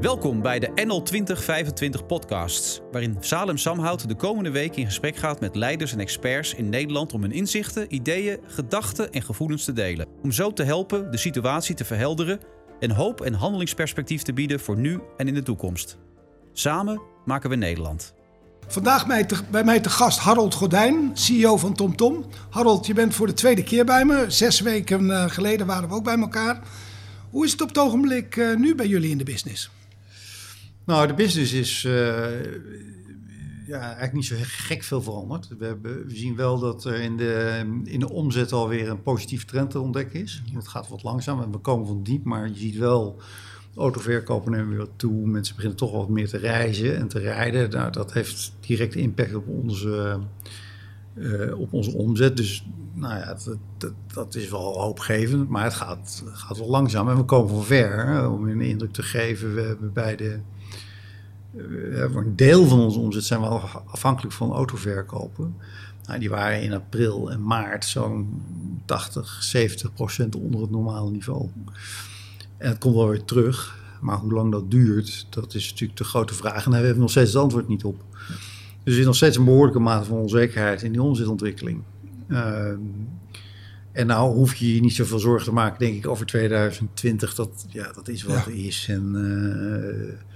[0.00, 5.40] Welkom bij de NL 2025 podcasts, waarin Salem Samhout de komende week in gesprek gaat
[5.40, 10.06] met leiders en experts in Nederland om hun inzichten, ideeën, gedachten en gevoelens te delen.
[10.22, 12.40] Om zo te helpen de situatie te verhelderen
[12.80, 15.98] en hoop en handelingsperspectief te bieden voor nu en in de toekomst.
[16.52, 18.14] Samen maken we Nederland.
[18.66, 19.06] Vandaag
[19.50, 22.24] bij mij te gast Harold Gordijn, CEO van TomTom.
[22.50, 24.24] Harold, je bent voor de tweede keer bij me.
[24.28, 26.60] Zes weken eh, geleden waren we ook bij elkaar.
[27.30, 29.70] Hoe is het op het ogenblik eh, nu bij jullie in de business?
[30.88, 31.92] Nou, de business is uh,
[33.66, 35.48] ja, eigenlijk niet zo gek veel veranderd.
[35.58, 39.46] We, hebben, we zien wel dat er in de, in de omzet alweer een positieve
[39.46, 40.42] trend te ontdekken is.
[40.52, 43.20] Het gaat wat langzaam en we komen van diep, maar je ziet wel
[43.76, 45.26] autoverkopen nemen weer toe.
[45.26, 47.70] Mensen beginnen toch wat meer te reizen en te rijden.
[47.70, 50.18] Nou, dat heeft direct impact op onze,
[51.14, 52.36] uh, op onze omzet.
[52.36, 57.08] Dus nou ja, dat, dat, dat, is wel hoopgevend, maar het gaat, gaat wel langzaam.
[57.08, 59.54] En we komen van ver, om een indruk te geven.
[59.54, 60.40] We hebben bij de
[61.58, 63.46] uh, een deel van onze omzet zijn we
[63.86, 65.54] afhankelijk van autoverkopen.
[66.06, 68.42] Nou, die waren in april en maart zo'n
[68.84, 71.48] 80, 70 procent onder het normale niveau.
[72.56, 73.76] En het komt wel weer terug.
[74.00, 76.64] Maar hoe lang dat duurt, dat is natuurlijk de grote vraag.
[76.64, 78.04] En daar hebben we nog steeds het antwoord niet op.
[78.82, 81.82] Dus er is nog steeds een behoorlijke mate van onzekerheid in die omzetontwikkeling.
[82.28, 82.70] Uh,
[83.92, 87.34] en nou hoef je je niet zoveel zorgen te maken, denk ik, over 2020.
[87.34, 88.52] Dat, ja, dat is wat ja.
[88.52, 88.86] is.
[88.88, 90.27] En uh,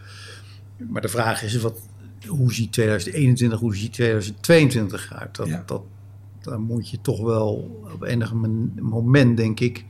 [0.88, 1.78] maar de vraag is, wat,
[2.26, 5.36] hoe ziet 2021, hoe ziet 2022 uit?
[5.36, 5.82] Dat, dat,
[6.40, 8.32] daar moet je toch wel op enig
[8.80, 9.84] moment, denk ik,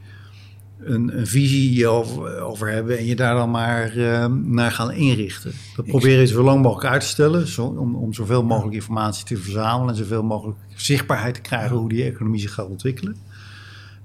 [0.79, 5.53] een, een visie over, over, hebben en je daar dan maar uh, naar gaan inrichten.
[5.77, 9.25] Dat proberen je zo lang mogelijk uit te stellen, zo, om, om zoveel mogelijk informatie
[9.25, 13.17] te verzamelen en zoveel mogelijk zichtbaarheid te krijgen hoe die economie zich gaat ontwikkelen.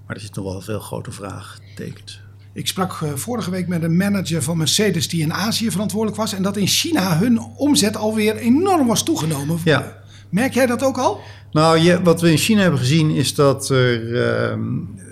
[0.05, 2.21] Maar er zit nog wel een veel grote vraagtekens.
[2.57, 6.33] Ik sprak eh, vorige week met een manager van Mercedes die in Azië verantwoordelijk was.
[6.33, 9.59] En dat in China hun omzet alweer enorm was toegenomen.
[9.63, 9.97] Ja.
[10.29, 11.19] Merk jij dat ook al?
[11.51, 14.57] Nou, je, wat we in China hebben gezien is dat er uh,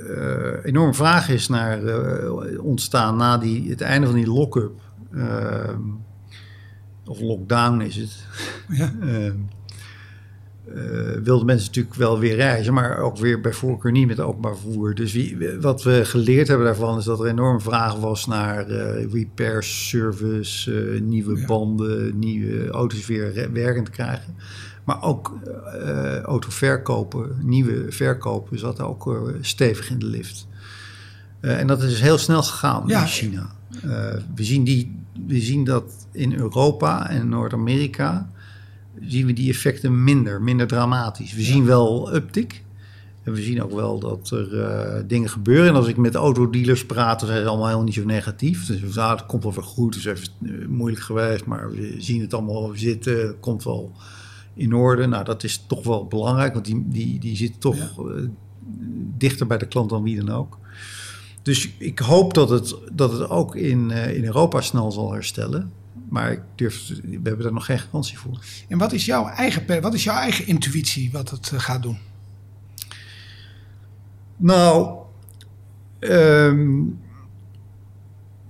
[0.09, 4.81] uh, enorm vraag is naar uh, ontstaan na die, het einde van die lock-up.
[5.13, 5.81] Ehm,
[7.05, 8.25] of lockdown is het.
[8.69, 8.93] Ja.
[10.67, 10.73] Uh,
[11.23, 14.95] wilden mensen natuurlijk wel weer reizen, maar ook weer bij voorkeur niet met openbaar vervoer.
[14.95, 19.11] Dus wie, wat we geleerd hebben daarvan is dat er enorm vraag was naar uh,
[19.13, 24.35] repair service, uh, nieuwe banden, nieuwe auto's weer werkend krijgen.
[24.83, 25.33] Maar ook
[26.23, 30.47] autoverkopen, nieuwe verkopen zat ook stevig in de lift.
[31.39, 33.01] en dat is heel snel gegaan ja.
[33.01, 33.49] in China.
[34.35, 38.29] we, zien die, we zien dat in Europa en Noord-Amerika
[39.01, 41.33] zien we die effecten minder, minder dramatisch.
[41.33, 42.63] We zien wel uptick.
[43.23, 45.67] En we zien ook wel dat er uh, dingen gebeuren.
[45.67, 48.65] En als ik met autodealers praat, dan zijn ze allemaal helemaal niet zo negatief.
[48.65, 49.95] Dus nou, het komt wel weer goed.
[49.95, 53.27] Het is even uh, moeilijk geweest, maar we zien het allemaal zitten.
[53.27, 53.91] Het komt wel
[54.53, 55.07] in orde.
[55.07, 58.03] Nou, dat is toch wel belangrijk, want die, die, die zit toch ja.
[58.03, 58.27] uh,
[59.17, 60.57] dichter bij de klant dan wie dan ook.
[61.41, 65.71] Dus ik hoop dat het, dat het ook in, in Europa snel zal herstellen.
[66.09, 68.39] Maar ik durf, we hebben daar nog geen garantie voor.
[68.67, 71.97] En wat is jouw eigen, wat is jouw eigen intuïtie wat het eh, gaat doen?
[74.37, 74.97] Nou,
[75.99, 76.99] um,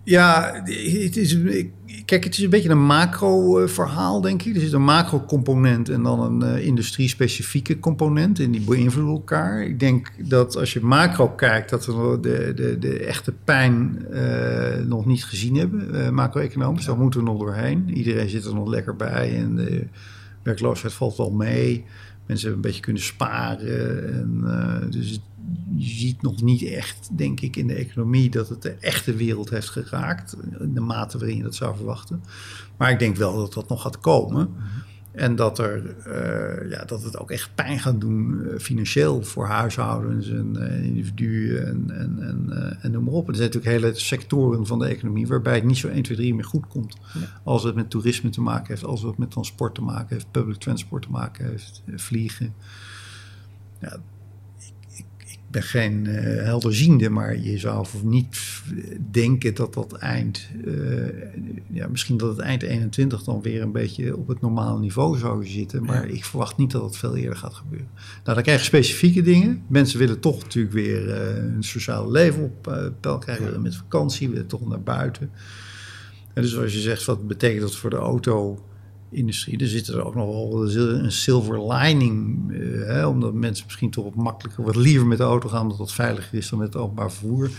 [0.03, 1.71] ja, het is, ik,
[2.05, 4.55] kijk, het is een beetje een macro-verhaal, denk ik.
[4.55, 8.39] Er zit een macro-component en dan een uh, industrie-specifieke component.
[8.39, 9.63] En die beïnvloeden elkaar.
[9.63, 14.85] Ik denk dat als je macro kijkt, dat we de, de, de echte pijn uh,
[14.85, 16.85] nog niet gezien hebben, macro-economisch.
[16.85, 17.89] Daar moeten we nog doorheen.
[17.93, 19.87] Iedereen zit er nog lekker bij en de
[20.43, 21.85] werkloosheid valt wel mee.
[22.25, 24.13] Mensen hebben een beetje kunnen sparen.
[24.13, 25.21] En, dus
[25.75, 29.49] je ziet nog niet echt, denk ik, in de economie dat het de echte wereld
[29.49, 30.35] heeft geraakt.
[30.59, 32.23] In de mate waarin je dat zou verwachten.
[32.77, 34.49] Maar ik denk wel dat dat nog gaat komen.
[35.15, 39.45] En dat, er, uh, ja, dat het ook echt pijn gaat doen uh, financieel voor
[39.45, 43.27] huishoudens en uh, individuen en, en, en, en noem maar op.
[43.27, 46.35] Er zijn natuurlijk hele sectoren van de economie waarbij het niet zo 1, 2, 3
[46.35, 46.97] meer goed komt.
[47.13, 47.41] Ja.
[47.43, 50.57] Als het met toerisme te maken heeft, als het met transport te maken heeft, public
[50.57, 52.53] transport te maken heeft, vliegen.
[53.81, 53.99] Ja,
[55.55, 58.37] ben geen uh, helderziende, maar je zou niet
[59.11, 61.07] denken dat dat eind, uh,
[61.71, 65.45] ja, misschien dat het eind 21 dan weer een beetje op het normale niveau zou
[65.45, 67.87] zitten, maar ik verwacht niet dat het veel eerder gaat gebeuren.
[67.95, 69.63] Nou, dan krijg je specifieke dingen.
[69.67, 74.29] Mensen willen toch natuurlijk weer uh, hun sociale leven op peil krijgen, willen met vakantie,
[74.29, 75.29] willen toch naar buiten.
[76.33, 78.65] En dus als je zegt, wat betekent dat voor de auto?
[79.15, 79.57] Industrie.
[79.59, 84.03] Er zit er ook nog wel een silver lining, uh, hè, omdat mensen misschien toch
[84.03, 86.81] wat makkelijker, wat liever met de auto gaan, omdat dat veiliger is dan met het
[86.81, 87.49] openbaar vervoer.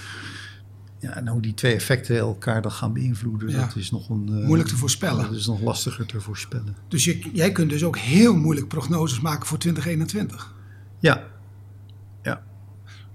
[0.99, 3.61] ja, en hoe die twee effecten elkaar dan gaan beïnvloeden, Ja.
[3.67, 4.29] dat is nog een...
[4.41, 5.25] eh, Moeilijk te voorspellen.
[5.25, 6.76] Dat is nog lastiger te voorspellen.
[6.88, 10.55] Dus je, jij kunt dus ook heel moeilijk prognoses maken voor 2021.
[10.99, 11.23] Ja,
[12.23, 12.43] ja.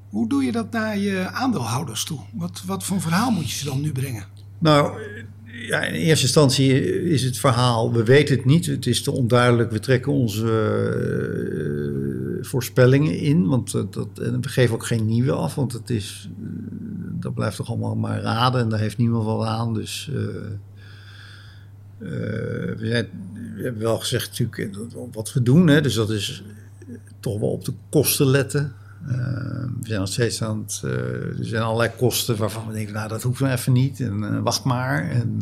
[0.09, 2.19] Hoe doe je dat naar je aandeelhouders toe?
[2.33, 4.25] Wat, wat voor verhaal moet je ze dan nu brengen?
[4.59, 4.99] Nou,
[5.79, 8.65] in eerste instantie is het verhaal, we weten het niet.
[8.65, 9.71] Het is te onduidelijk.
[9.71, 10.47] We trekken onze
[12.39, 13.47] eh, voorspellingen in.
[13.47, 15.55] Want dat, en we geven ook geen nieuwe af.
[15.55, 16.47] Want het is, eh,
[17.19, 18.61] dat blijft toch allemaal maar raden.
[18.61, 19.73] En daar heeft niemand wat aan.
[19.73, 20.15] Dus eh,
[21.97, 23.07] we,
[23.55, 25.67] we hebben wel gezegd natuurlijk wat we doen.
[25.67, 25.81] Hè.
[25.81, 26.43] Dus dat is
[27.19, 28.73] toch wel op de kosten letten.
[29.07, 29.13] Eh,
[29.79, 30.81] we zijn nog steeds aan het.
[30.83, 30.91] eh,
[31.39, 33.99] er zijn allerlei kosten waarvan we denken, nou dat hoeft nou even niet.
[33.99, 35.09] En eh, wacht maar.
[35.09, 35.39] En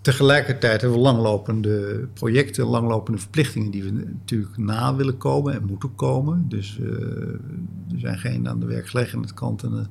[0.00, 5.94] tegelijkertijd hebben we langlopende projecten, langlopende verplichtingen die we natuurlijk na willen komen en moeten
[5.94, 6.44] komen.
[6.48, 6.78] Dus
[7.92, 9.86] er zijn geen aan de werkgelegenheidskant en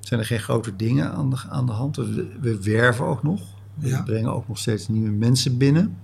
[0.00, 1.96] zijn er geen grote dingen aan de, aan de hand.
[1.96, 3.40] We, we werven ook nog.
[3.74, 4.02] We Ja.
[4.02, 5.96] brengen ook nog steeds nieuwe mensen binnen.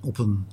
[0.00, 0.44] Op een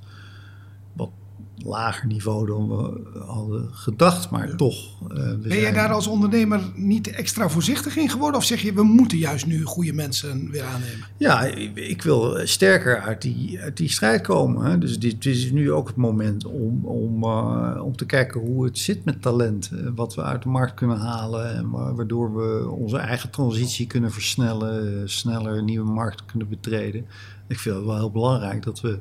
[1.65, 5.01] lager niveau dan we hadden gedacht, maar toch.
[5.01, 8.39] eh, Ben jij zijn- daar als ondernemer niet extra voorzichtig in geworden?
[8.39, 11.07] Of zeg je, we moeten juist nu goede mensen weer aannemen?
[11.17, 14.65] Ja, ik, ik wil sterker uit die, uit die strijd komen.
[14.71, 14.77] Hè.
[14.77, 18.65] Dus dit, dit is nu ook het moment om, om, eh, om te kijken hoe
[18.65, 19.69] het zit met talent.
[19.73, 21.55] eh, Wat we uit de markt kunnen halen.
[21.55, 25.09] En wa- waardoor we onze eigen transitie kunnen versnellen.
[25.09, 27.05] Sneller nieuwe markten kunnen betreden.
[27.47, 28.99] Ik vind het wel heel belangrijk dat we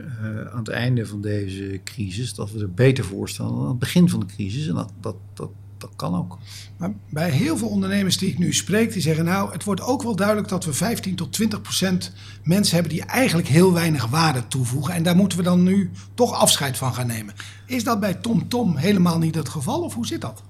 [0.00, 2.34] eh, aan het einde van deze crisis...
[2.34, 4.66] dat we er beter voor staan dan aan het begin van de crisis.
[4.66, 6.38] En dat, dat, dat, dat kan ook.
[6.76, 10.02] Maar bij heel veel ondernemers die ik nu spreek, die zeggen nou, het wordt ook
[10.02, 12.12] wel duidelijk dat we 15 tot 20 procent
[12.42, 14.94] mensen hebben die eigenlijk heel weinig waarde toevoegen.
[14.94, 17.34] En daar moeten we dan nu toch afscheid van gaan nemen.
[17.66, 20.42] Is dat bij TomTom Tom helemaal niet het geval of hoe zit dat?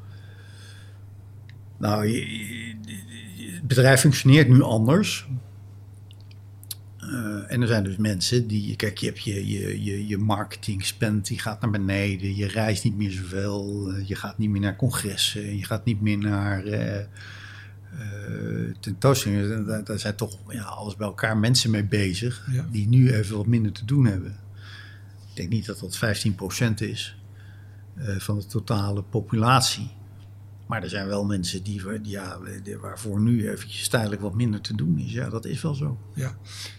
[1.76, 2.08] Nou,
[3.36, 5.28] het bedrijf functioneert nu anders.
[7.10, 10.84] Eh, en er zijn dus mensen die, kijk, je hebt je, je, je, je marketing
[10.84, 12.36] spend, die gaat naar beneden.
[12.36, 13.90] Je reist niet meer zoveel.
[13.90, 15.56] eh, je gaat niet meer naar congressen.
[15.56, 17.06] Je gaat niet meer naar eh,
[18.80, 19.66] tentoonstellingen.
[19.66, 22.48] Daar, daar zijn toch ja, alles bij elkaar mensen mee bezig.
[22.52, 22.66] Ja.
[22.70, 24.36] Die nu even wat minder te doen hebben.
[25.30, 27.16] Ik denk niet dat dat 15% is
[28.18, 29.90] van de totale populatie.
[30.70, 32.38] Maar er zijn wel mensen die, ja,
[32.80, 35.12] waarvoor nu eventjes tijdelijk wat minder te doen is.
[35.12, 35.98] Ja, dat is wel zo.
[36.14, 36.36] Ja,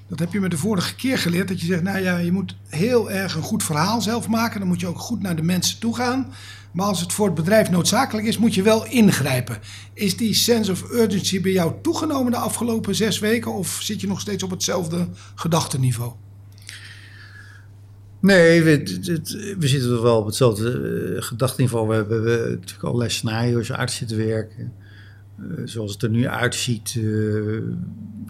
[0.07, 1.47] dat heb je me de vorige keer geleerd.
[1.47, 4.59] Dat je zegt, nou ja, je moet heel erg een goed verhaal zelf maken.
[4.59, 6.33] Dan moet je ook goed naar de mensen toe gaan.
[6.73, 9.59] Maar als het voor het bedrijf noodzakelijk is, moet je wel ingrijpen.
[9.93, 13.53] Is die sense of urgency bij jou toegenomen de afgelopen zes weken?
[13.53, 16.13] Of zit je nog steeds op hetzelfde gedachteniveau?
[18.21, 21.87] Nee, we, zitten toch wel op hetzelfde uh, gedachteniveau.
[21.87, 24.73] We hebben natuurlijk allerlei scenario's uit zitten werken.
[25.37, 27.03] Eh, zoals het er nu uitziet, eh,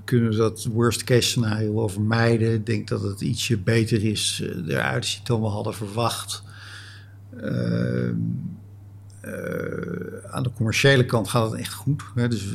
[0.05, 2.53] kunnen we dat worst case scenario wel vermijden.
[2.53, 6.43] Ik denk dat het ietsje beter is, eh, eruit ziet dan we hadden verwacht.
[7.41, 8.15] Ehm,
[9.21, 12.03] eh, aan de commerciële kant gaat het echt goed.
[12.15, 12.27] Hè?
[12.27, 12.51] Dus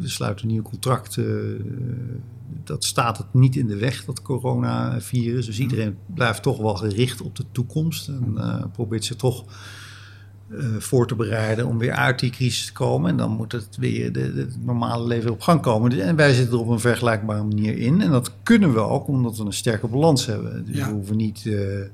[0.00, 1.56] we sluiten nieuwe contracten.
[2.64, 5.46] Dat staat het niet in de weg, dat coronavirus.
[5.46, 8.08] Dus iedereen blijft toch wel gericht op de toekomst.
[8.08, 9.44] En eh, probeert zich toch
[10.50, 13.10] eh, voor te bereiden om weer uit die crisis te komen.
[13.10, 15.90] En dan moet het weer het normale leven op gang komen.
[15.90, 18.00] Dus- En wij zitten er op een vergelijkbare manier in.
[18.00, 20.64] En dat kunnen we ook omdat we een sterke balans hebben.
[20.64, 20.86] Dus Ja.
[20.88, 21.42] we hoeven niet...
[21.46, 21.88] eh, eh,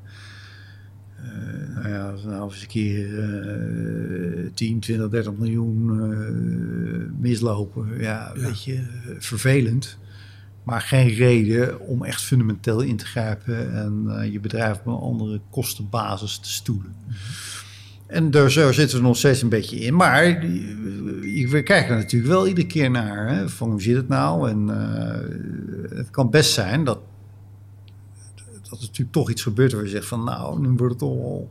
[1.75, 5.87] nou ja, nou eens een keer eh 10, 20, 30 miljoen
[7.21, 7.87] mislopen.
[7.99, 8.41] Ja, Ja.
[8.41, 8.83] weet je,
[9.19, 9.99] vervelend.
[10.69, 14.93] Maar geen reden om echt fundamenteel in te grijpen en eh, je bedrijf op een
[15.01, 16.95] andere kostenbasis te stoelen.
[18.07, 19.95] En daar zo zitten we nog steeds een beetje in.
[19.97, 23.29] Maar die- we kijken er natuurlijk wel iedere keer naar.
[23.29, 24.51] Hè, hoe zit het nou?
[24.51, 26.99] En eh, het kan best zijn dat,
[28.63, 31.51] dat er natuurlijk toch iets gebeurt waar je zegt van nou, nu wordt het wel...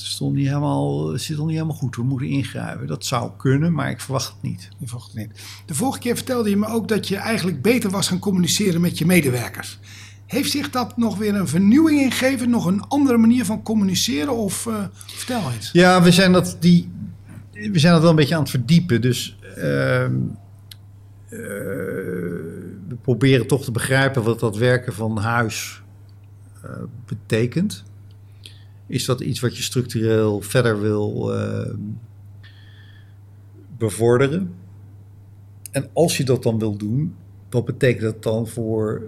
[0.00, 1.96] Het stond niet helemaal, zit nog niet helemaal goed.
[1.96, 2.86] We moeten ingrijpen.
[2.86, 4.68] Dat zou kunnen, maar ik verwacht het niet.
[4.78, 5.40] Je volgt het niet.
[5.66, 8.98] De vorige keer vertelde je me ook dat je eigenlijk beter was gaan communiceren met
[8.98, 9.78] je medewerkers.
[10.26, 12.50] Heeft zich dat nog weer een vernieuwing ingegeven?
[12.50, 14.36] Nog een andere manier van communiceren?
[14.36, 15.70] Of eh, vertel eens.
[15.72, 16.90] Ja, we zijn dat, die,
[17.50, 19.00] we zijn dat wel een beetje aan het verdiepen.
[19.00, 20.14] Dus ehm,
[21.28, 21.38] eh,
[22.88, 25.82] we proberen toch te begrijpen wat dat werken van huis
[26.62, 26.70] eh,
[27.06, 27.84] betekent.
[28.90, 31.76] Is dat iets wat je structureel verder wil ehm,
[33.78, 34.54] bevorderen?
[35.70, 37.14] En als je dat dan wil doen,
[37.50, 39.02] wat betekent dat dan voor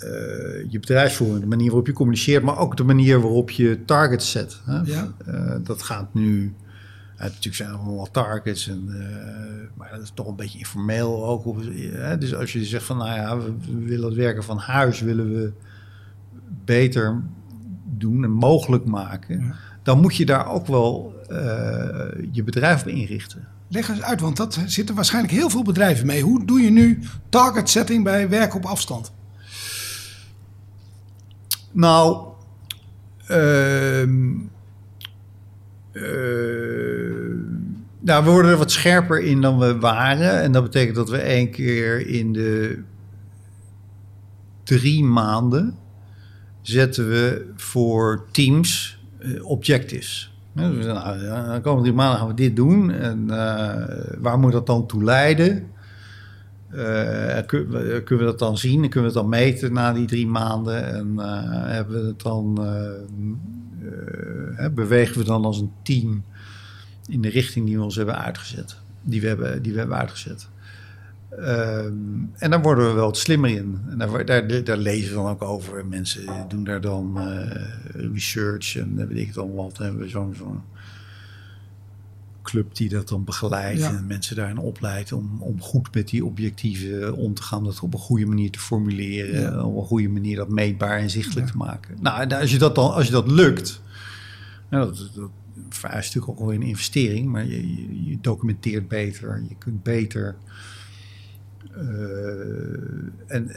[0.00, 4.30] eh, je bedrijfsvoering, de manier waarop je communiceert, maar ook de manier waarop je targets
[4.30, 4.60] zet?
[4.64, 4.80] Hè?
[4.80, 5.12] Ja.
[5.26, 6.54] Eh, dat gaat nu
[7.18, 8.84] natuurlijk zijn er allemaal targets, en,
[9.74, 11.62] maar dat is toch een beetje informeel ook.
[12.20, 15.52] dus als je zegt van, nou ja, we, willen het werken van huis, willen we
[16.64, 17.22] beter
[17.98, 21.14] doen en mogelijk maken, dan moet je daar ook wel
[22.30, 23.48] je bedrijf op inrichten.
[23.68, 26.22] Leg eens uit, want dat zitten waarschijnlijk heel veel bedrijven mee.
[26.22, 29.12] Hoe doe je nu target setting bij werken op afstand?
[31.72, 32.26] Nou,
[33.30, 34.08] uh,
[38.00, 40.42] nou, we worden er wat scherper in dan we waren.
[40.42, 42.82] En dat betekent dat we één keer in de
[44.62, 45.76] drie maanden
[46.68, 50.34] zetten we voor teams uh, objectives.
[50.52, 51.18] Dus, nou,
[51.54, 52.90] de komende drie maanden gaan we dit doen.
[52.90, 53.74] En uh,
[54.18, 55.66] waar moet dat dan toe leiden?
[56.72, 58.80] Uh, kunnen we dat dan zien?
[58.80, 60.94] Kunnen we het dan meten na die drie maanden?
[60.94, 61.18] En
[61.68, 62.54] hebben we het dan,
[64.74, 66.24] bewegen we dan als een team
[67.08, 68.76] in de richting die we ons hebben uitgezet?
[69.02, 70.48] Die we hebben, die we hebben uitgezet.
[71.32, 73.80] Um, en daar worden we wel wat slimmer in.
[73.88, 75.86] En daar, daar, daar, lezen we dan ook over.
[75.86, 77.18] Mensen doen daar dan
[77.92, 79.78] research en weet ik dan wat.
[79.78, 80.62] Hebben we zo'n zo
[82.46, 87.16] club die dat dan begeleidt en mensen daarin opleidt om, om goed met die objectieven
[87.16, 90.48] om te gaan, dat op een goede manier te formuleren, op een goede manier dat
[90.48, 91.96] meetbaar en zichtelijk te maken.
[92.00, 93.80] Nou, als je dat dan, als je dat lukt,
[94.68, 95.30] nou, dat, dat
[95.68, 100.36] vereist natuurlijk ook wel een investering, maar je, je, je documenteert beter, je kunt beter
[103.26, 103.50] en,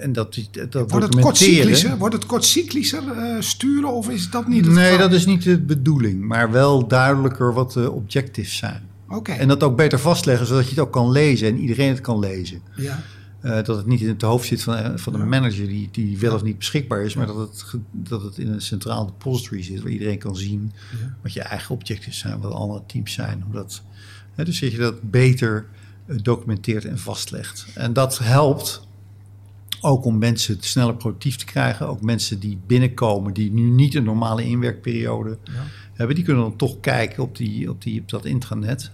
[0.00, 0.38] en dat,
[0.70, 4.84] dat wordt, het kortcyclischer, wordt het kortcyclischer uh, sturen of is dat niet het Nee,
[4.84, 5.08] geval?
[5.08, 6.24] dat is niet de bedoeling.
[6.24, 8.82] Maar wel duidelijker wat de objectives zijn.
[9.08, 9.32] Oké.
[9.32, 12.18] En dat ook beter vastleggen, zodat je het ook kan lezen en iedereen het kan
[12.18, 12.60] lezen.
[12.76, 13.02] Ja.
[13.42, 16.34] Uh, dat het niet in het hoofd zit van, van de manager die, die wel
[16.34, 19.90] of niet beschikbaar is, maar dat het, dat het in een centraal depository zit waar
[19.90, 21.16] iedereen kan zien ja.
[21.22, 23.42] wat je eigen objectives zijn, wat andere teams zijn.
[23.42, 23.82] Hoe dat,
[24.34, 25.66] hè, dus dat je dat beter
[26.06, 27.66] documenteert en vastlegt.
[27.74, 28.86] En dat helpt
[29.80, 31.88] ook om mensen sneller productief te krijgen.
[31.88, 35.52] Ook mensen die binnenkomen, die nu niet een normale inwerkperiode ja.
[35.92, 38.90] hebben, die kunnen dan toch kijken op, die, op, die, op dat intranet.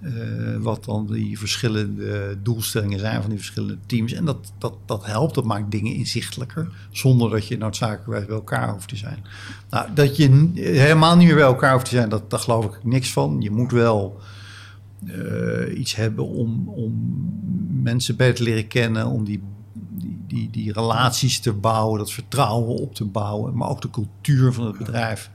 [0.00, 4.12] Uh, wat dan die verschillende doelstellingen zijn van die verschillende teams.
[4.12, 6.68] En dat, dat, dat helpt, dat maakt dingen inzichtelijker.
[6.90, 9.24] Zonder dat je noodzakelijk bij elkaar hoeft te zijn.
[9.70, 12.84] Nou, dat je helemaal niet meer bij elkaar hoeft te zijn, dat, daar geloof ik
[12.84, 13.40] niks van.
[13.40, 14.20] Je moet wel
[15.04, 16.92] uh, iets hebben om, om
[17.82, 19.42] mensen beter te leren kennen, om die,
[19.72, 24.52] die, die, die, relaties te bouwen, dat vertrouwen op te bouwen, maar ook de cultuur
[24.52, 25.30] van het bedrijf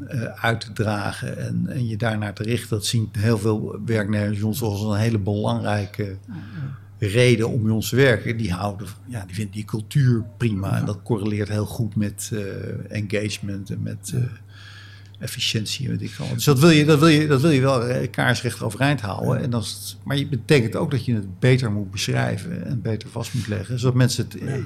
[0.00, 2.68] uh, uit te dragen en, en je daarnaar te richten.
[2.68, 6.16] Dat zien heel veel werknemers ons als een hele belangrijke
[6.98, 8.36] reden om bij ons te werken.
[8.36, 12.40] Die houden, ja, die vinden die cultuur prima en dat correleert heel goed met uh,
[12.88, 14.14] engagement en met
[15.18, 16.28] efficiëntie, weet ik wel.
[16.34, 19.42] Dus dat wil je, dat wil je, dat wil je wel eh, kaarsrecht overeind houden.
[19.42, 23.34] En dat maar het betekent ook dat je het beter moet beschrijven en beter vast
[23.34, 24.40] moet leggen, zodat mensen het.
[24.42, 24.58] Ja.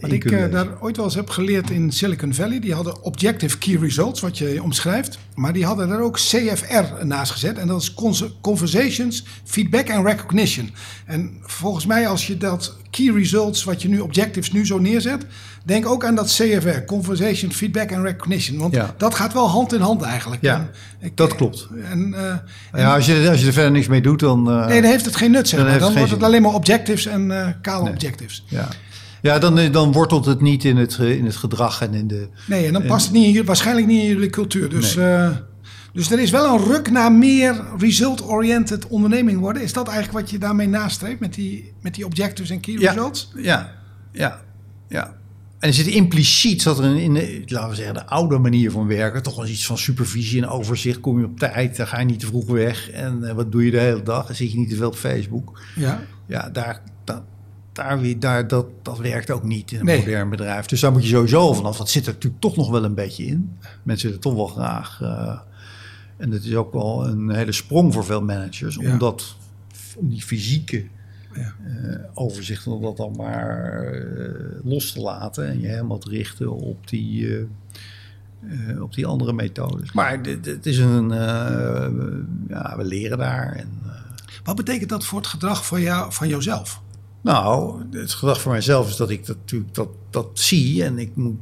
[0.00, 3.58] Wat ik uh, daar ooit wel eens heb geleerd in Silicon Valley, die hadden Objective
[3.58, 5.18] Key Results, wat je omschrijft.
[5.34, 7.58] Maar die hadden daar ook CFR naast gezet.
[7.58, 7.94] En dat is
[8.40, 10.70] Conversations, Feedback and Recognition.
[11.06, 15.26] En volgens mij, als je dat Key Results, wat je nu Objectives nu zo neerzet,
[15.64, 18.58] denk ook aan dat CFR, Conversation, Feedback and Recognition.
[18.58, 18.94] Want ja.
[18.98, 20.42] dat gaat wel hand in hand eigenlijk.
[20.42, 21.68] Ja, ik, dat klopt.
[21.90, 24.50] En, uh, ja, als je, als je er verder niks mee doet, dan...
[24.50, 25.78] Uh, nee, dan heeft het geen nut, zeg dan, maar.
[25.78, 27.92] dan wordt het alleen maar objectives en uh, kale nee.
[27.92, 28.44] objectives.
[28.46, 28.68] Ja.
[29.22, 32.28] Ja, dan, dan wortelt het niet in het, in het gedrag en in de...
[32.46, 34.68] Nee, en dan past het niet in, waarschijnlijk niet in jullie cultuur.
[34.68, 35.30] Dus, nee.
[35.92, 39.62] Dus er is wel een ruk naar meer result-oriented onderneming worden.
[39.62, 42.92] Is dat eigenlijk wat je daarmee nastreeft met die, met die objectives en key ja,
[42.92, 43.32] results?
[43.36, 43.74] Ja,
[44.12, 44.40] ja,
[44.88, 45.16] ja.
[45.58, 48.86] En er zit impliciet, dat er in de, laten we zeggen, de oude manier van
[48.86, 51.00] werken, toch wel iets van supervisie en overzicht.
[51.00, 52.90] Kom je op tijd, dan ga je niet te vroeg weg.
[52.90, 54.26] En uh, wat doe je de hele dag?
[54.26, 55.60] Dan zit je niet te veel op Facebook.
[55.76, 56.00] Ja.
[56.26, 57.22] Ja, daar, dat,
[57.72, 59.98] daar, daar, dat, dat werkt ook niet in een nee.
[59.98, 60.66] modern bedrijf.
[60.66, 61.76] Dus daar moet je sowieso vanaf.
[61.76, 63.58] Dat zit er natuurlijk toch nog wel een beetje in.
[63.82, 65.00] Mensen willen toch wel graag.
[65.02, 65.38] Uh,
[66.18, 68.74] en dat is ook wel een hele sprong voor veel managers.
[68.74, 68.92] Ja.
[68.92, 69.36] Omdat
[69.96, 70.84] om die fysieke
[71.34, 71.54] ja.
[71.66, 76.50] uh, overzicht om dat dan maar uh, los te laten en je helemaal te richten
[76.52, 77.26] op die,
[78.40, 79.92] uh, op die andere methodes.
[79.92, 81.08] Maar het is een,
[82.48, 83.52] ja, we leren daar.
[83.52, 83.68] En,
[84.44, 86.82] Wat betekent dat voor het gedrag van, jou, van jouzelf?
[87.20, 91.16] Nou, het gedrag van mijzelf is dat ik dat natuurlijk dat, dat zie en ik
[91.16, 91.38] moet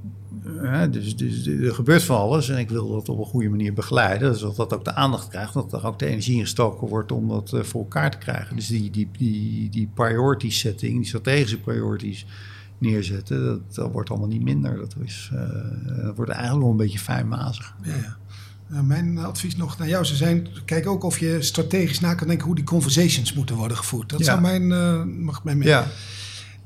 [0.91, 4.37] dus, dus, er gebeurt van alles en ik wil dat op een goede manier begeleiden.
[4.37, 7.53] Zodat dat ook de aandacht krijgt, dat er ook de energie gestoken wordt om dat
[7.55, 8.57] uh, voor elkaar te krijgen.
[8.57, 12.27] Dus die, die, die, die priority setting, die strategische priorities
[12.79, 14.77] neerzetten, dat, dat wordt allemaal niet minder.
[14.77, 15.41] Dat, is, uh,
[16.05, 17.75] dat wordt eigenlijk wel een beetje fijnmazig.
[17.83, 18.17] Ja, ja.
[18.73, 22.29] Uh, mijn advies nog naar jou zou zijn: kijk ook of je strategisch na kan
[22.29, 24.09] denken hoe die conversations moeten worden gevoerd.
[24.09, 25.69] Dat zou mijn, uh, mag mijn mee.
[25.69, 25.87] Ja.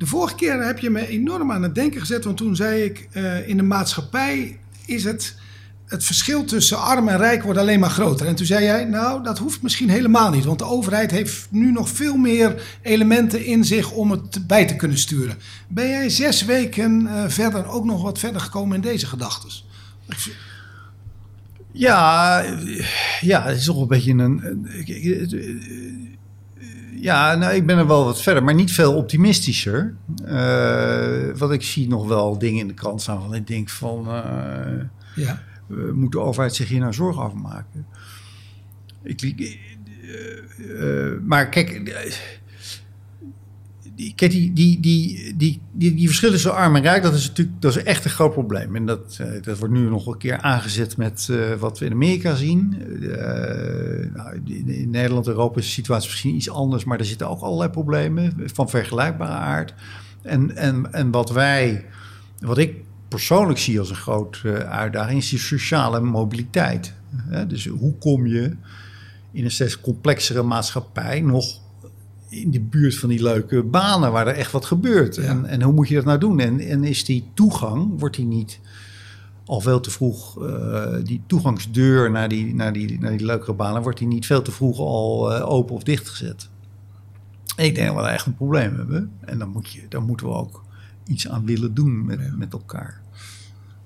[0.01, 3.09] De vorige keer heb je me enorm aan het denken gezet, want toen zei ik:
[3.13, 5.37] uh, in de maatschappij is het
[5.87, 8.27] het verschil tussen arm en rijk wordt alleen maar groter.
[8.27, 10.45] En toen zei jij, nou, dat hoeft misschien helemaal niet.
[10.45, 14.77] Want de overheid heeft nu nog veel meer elementen in zich om het bij te
[14.77, 15.37] kunnen sturen.
[15.69, 19.51] Ben jij zes weken uh, verder ook nog wat verder gekomen in deze gedachten?
[21.73, 22.41] Ja,
[23.21, 26.10] ja, het is toch een beetje een.
[27.01, 29.95] Ja, nou, ik ben er wel wat verder, maar niet veel optimistischer.
[30.25, 34.09] Uh, wat ik zie nog wel dingen in de krant staan van ik denk van.
[34.09, 34.83] Uh,
[35.15, 35.43] ja
[35.93, 37.87] moet de overheid zich hier nou zorgen over maken?
[39.03, 39.23] Ik,
[40.59, 41.83] uh, maar kijk
[44.17, 47.83] die, die, die, die, die, verschillen tussen arm en rijk, dat is natuurlijk dat is
[47.83, 48.77] echt een groot probleem.
[48.77, 51.29] En dat, dat wordt nu nog een keer aangezet met
[51.59, 52.77] wat we in Amerika zien.
[54.15, 57.41] Nou, in, in, Nederland, Europa is de situatie misschien iets anders, maar er zitten ook
[57.41, 59.75] allerlei problemen van vergelijkbare aard.
[60.23, 61.85] En, en, en wat wij,
[62.39, 62.75] wat ik
[63.09, 66.95] persoonlijk zie als een grote uitdaging, is die sociale mobiliteit.
[67.49, 68.57] Dus hoe kom je
[69.33, 71.61] in een steeds complexere maatschappij nog
[72.31, 75.19] in de buurt van die leuke banen waar er echt wat gebeurt?
[75.19, 76.41] En, en hoe moet je dat nou doen?
[76.41, 78.61] En, en is die toegang, wordt die niet
[79.45, 83.83] al veel te vroeg, uh, die toegangsdeur naar die, naar, die, naar die leukere banen,
[83.83, 86.49] wordt die niet veel te vroeg al uh, open of dichtgezet?
[87.57, 89.13] ik denk dat we daar echt een probleem hebben.
[89.21, 90.65] En dan, moet je, dan moeten we ook
[91.07, 93.01] iets aan willen doen met, met elkaar.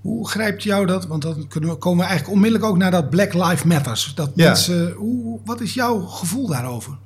[0.01, 1.07] Hoe grijpt jou dat?
[1.07, 4.13] Want dan kunnen we, komen we eigenlijk onmiddellijk ook naar dat Black Lives Matters.
[4.15, 4.45] Dat ja.
[4.45, 6.97] mensen, hoe, wat is jouw gevoel daarover?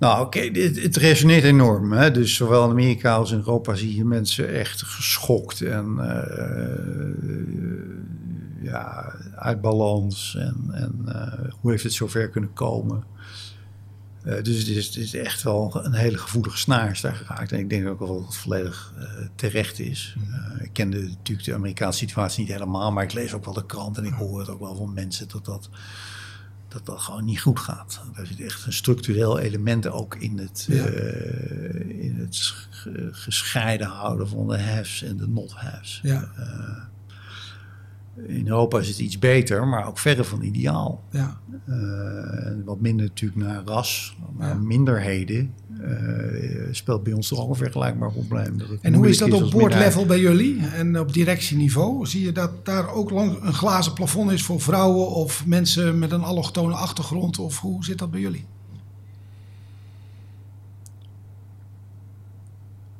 [0.00, 1.92] Nou, oké, het, het, resoneert enorm.
[1.92, 2.10] Hè?
[2.10, 7.14] Dus zowel in Amerika als in Europa zie je mensen echt geschokt en uh,
[8.62, 10.36] ja, uit balans.
[10.38, 13.04] En, en uh, hoe heeft het zover kunnen komen?
[14.24, 17.52] Uh, dus het is, het is, echt wel een hele gevoelige snaar is daar geraakt.
[17.52, 20.16] En ik denk ook wel dat het volledig uh, terecht is.
[20.28, 23.66] Uh, ik kende natuurlijk de Amerikaanse situatie niet helemaal, maar ik lees ook wel de
[23.66, 25.70] krant en ik hoor het ook wel van mensen dat dat,
[26.70, 28.00] dat, dat gewoon niet goed gaat.
[28.14, 30.86] Er zit echt een structureel element ook in het, ja.
[31.88, 32.54] in het
[33.10, 36.00] gescheiden houden van de haves en de not-haves.
[36.02, 36.30] Ja.
[38.16, 41.04] In Europa is het iets beter, maar ook verre van ideaal.
[41.10, 41.40] Ja.
[41.68, 47.56] Uh, wat minder natuurlijk naar ras, maar minderheden uh, speelt bij ons toch ook een
[47.56, 48.56] vergelijkbaar probleem.
[48.80, 52.06] En hoe is dat op boordlevel bij jullie en op directieniveau?
[52.06, 56.12] Zie je dat daar ook lang een glazen plafond is voor vrouwen of mensen met
[56.12, 57.38] een allochtone achtergrond?
[57.38, 58.44] Of hoe zit dat bij jullie?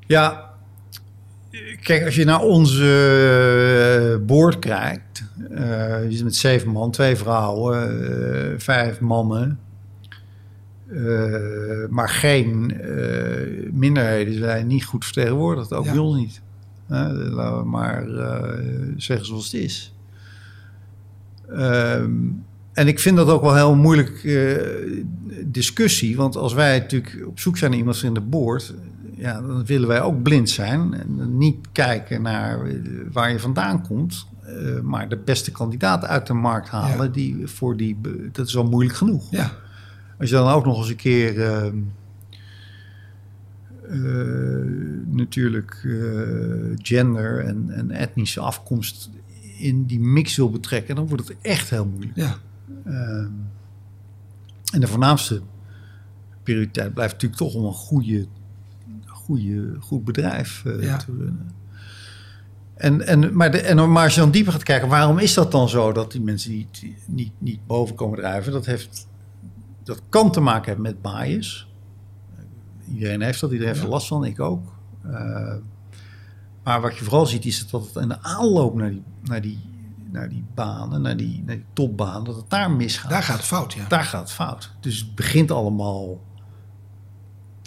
[0.06, 0.49] Ja,
[1.80, 7.16] Kijk, als je naar onze uh, boord kijkt, uh, je zit met zeven man, twee
[7.16, 9.58] vrouwen, uh, vijf mannen,
[11.90, 12.76] maar geen
[13.72, 16.00] minderheden zijn niet goed vertegenwoordigd, ook ja.
[16.00, 16.40] ons niet.
[16.86, 18.06] laten we maar
[18.96, 19.94] zeggen zoals het is.
[21.48, 22.12] Ehm,
[22.72, 24.22] en ik vind dat ook wel heel moeilijk
[25.46, 28.74] discussie, want als wij natuurlijk op zoek zijn naar iemand in de boord,
[29.20, 30.94] ja, dan willen wij ook blind zijn.
[30.94, 32.74] En niet kijken naar eh,
[33.12, 34.26] waar je vandaan komt.
[34.46, 37.12] Uh, maar de beste kandidaat uit de markt halen.
[37.12, 37.98] Die, voor die,
[38.32, 39.30] dat is al moeilijk genoeg.
[39.30, 39.52] Ja.
[40.18, 41.36] Als je dan ook nog eens een keer.
[41.36, 41.72] Uh,
[43.90, 45.86] uh, natuurlijk
[46.74, 49.10] gender en, en, etnische afkomst
[49.58, 52.16] in die mix wil betrekken, dan wordt het echt heel moeilijk.
[52.16, 52.36] Ja.
[52.84, 53.30] Ehm,
[54.72, 55.40] en de voornaamste
[56.42, 58.26] prioriteit blijft natuurlijk toch om een goede
[59.30, 61.50] goede, goed bedrijf uh, te runnen.
[62.74, 65.52] En, en, maar, de, en maar als je dan dieper gaat kijken, waarom is dat
[65.52, 68.52] dan zo dat die mensen niet, niet, niet boven komen drijven?
[68.52, 69.08] Dat, heeft,
[69.82, 71.68] dat kan te maken hebben met bias.
[72.92, 74.72] Iedereen heeft dat, iedereen heeft er last van, ik ook.
[75.06, 75.54] Uh,
[76.64, 79.58] maar wat je vooral ziet is dat het in de aanloop naar die, naar die,
[80.10, 83.10] naar die banen, naar die, naar die topbanen, dat het daar misgaat.
[83.10, 83.88] Daar gaat het fout, ja.
[83.88, 84.70] Daar gaat het fout.
[84.80, 86.20] Dus het begint allemaal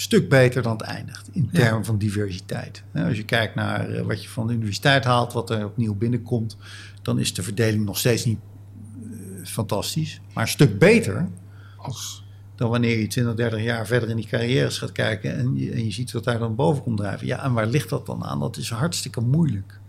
[0.03, 2.83] stuk beter dan het eindigt in termen van diversiteit.
[2.93, 6.57] Als je kijkt naar eh, wat je van de universiteit haalt, wat er opnieuw binnenkomt,
[7.01, 8.39] dan is de verdeling nog steeds niet
[9.03, 11.27] uh, fantastisch, maar een stuk beter
[11.77, 12.23] als
[12.55, 15.83] dan wanneer je 20, 30 jaar verder in die carrières gaat kijken en je, en
[15.83, 17.27] je ziet wat daar dan boven komt drijven.
[17.27, 18.39] Ja, en waar ligt dat dan aan?
[18.39, 19.79] Dat is hartstikke moeilijk.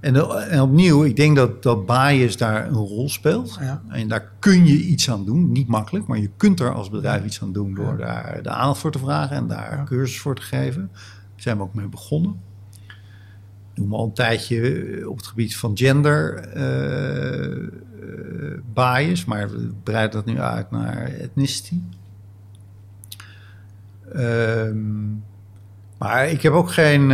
[0.00, 0.16] En,
[0.50, 3.56] en, opnieuw, ik denk dat, dat bias daar een rol speelt.
[3.60, 3.82] Ja.
[3.88, 5.52] En daar kun je iets aan doen.
[5.52, 8.80] Niet makkelijk, maar je kunt er als bedrijf iets aan doen door daar de aandacht
[8.80, 10.90] voor te vragen en daar cursus voor te geven.
[10.92, 12.40] Daar zijn we ook mee begonnen.
[13.74, 16.48] noem al een tijdje op het gebied van gender
[18.74, 21.80] bias, maar we breiden dat nu uit naar ethnicity.
[24.12, 24.76] Ehm,
[25.98, 27.10] maar ik heb ook geen...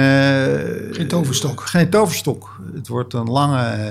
[0.95, 1.61] geen toverstok.
[1.61, 2.61] Geen toverstok.
[2.75, 3.89] Het wordt een lange,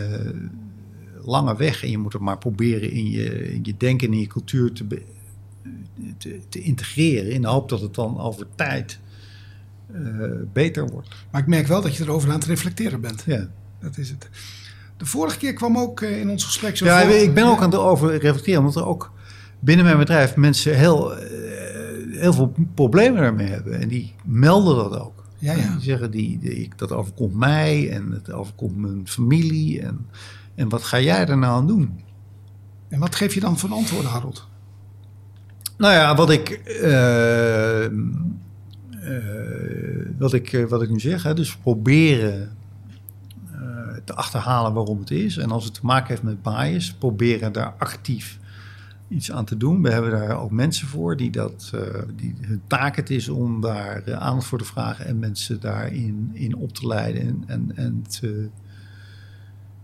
[1.21, 4.19] lange weg en je moet het maar proberen in je, in je denken en in
[4.19, 4.85] je cultuur te,
[6.17, 7.31] te, te, integreren.
[7.31, 8.99] In de hoop dat het dan over tijd
[10.53, 11.09] beter wordt.
[11.31, 13.23] Maar ik merk wel dat je erover aan het reflecteren bent.
[13.25, 13.47] Ja.
[13.79, 14.29] Dat is het.
[14.97, 17.11] De vorige keer kwam ook in ons gesprek zo Ja, voor...
[17.15, 19.11] ik ben ook aan het over reflecteren, omdat er ook
[19.59, 21.13] binnen mijn bedrijf mensen heel,
[22.19, 23.79] heel veel problemen daarmee hebben.
[23.79, 25.23] En die melden dat ook.
[25.37, 25.71] Ja, ja.
[25.71, 29.81] Die zeggen, die, die, dat overkomt mij en het overkomt mijn familie.
[29.81, 30.07] En,
[30.55, 31.99] en wat ga jij er nou aan doen?
[32.87, 34.47] En wat geef je dan voor antwoorden, Harold?
[35.77, 37.89] Nou ja, wat ik, uh, uh,
[40.17, 42.57] wat ik, wat ik nu zeg, hè, dus proberen
[44.05, 45.37] te achterhalen waarom het is.
[45.37, 48.39] En als het te maken heeft met bias, proberen daar actief
[49.13, 49.81] iets aan te doen.
[49.81, 51.81] We hebben daar ook mensen voor die dat, uh,
[52.15, 56.29] die hun taak het is om daar uh, aandacht voor te vragen en mensen daarin
[56.33, 58.49] in op te leiden en, en, en te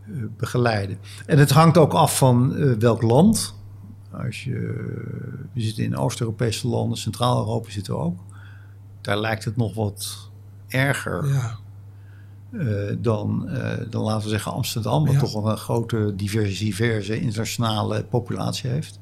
[0.08, 0.98] uh, begeleiden.
[1.26, 3.58] En het hangt ook af van welk land.
[4.12, 4.58] Als je,
[5.54, 8.20] we zitten in Oost-Europese landen, Centraal-Europa zitten we ook.
[9.02, 10.30] Daar lijkt het nog wat
[10.68, 11.28] erger.
[11.28, 11.58] Ja.
[12.52, 15.20] Uh, dan, uh, dan laten we zeggen Amsterdam, wat Ja.
[15.20, 19.00] toch wel een grote diverse, diverse internationale populatie heeft.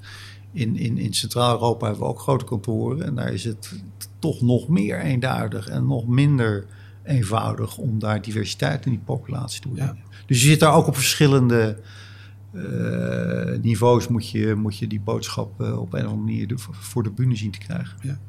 [0.52, 3.82] In, in, in Centraal-Europa hebben we ook grote kantoren en daar is het
[4.20, 6.66] toch nog meer eenduidig en nog minder
[7.04, 9.98] eenvoudig om daar diversiteit in die populatie te brengen.
[10.26, 11.78] Dus je zit daar ook op verschillende
[12.54, 17.12] uh, niveaus moet je, moet je die boodschap op een of andere manier voor de
[17.12, 18.20] bühne zien te krijgen.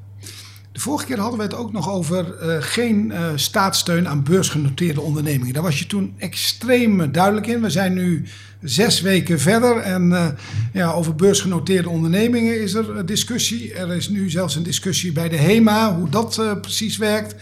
[0.80, 5.54] Vorige keer hadden we het ook nog over uh, geen uh, staatssteun aan beursgenoteerde ondernemingen.
[5.54, 7.60] Daar was je toen extreem duidelijk in.
[7.60, 8.24] We zijn nu
[8.62, 10.26] zes weken verder en uh,
[10.72, 13.74] ja, over beursgenoteerde ondernemingen is er discussie.
[13.74, 17.34] Er is nu zelfs een discussie bij de HEMA, hoe dat precies werkt.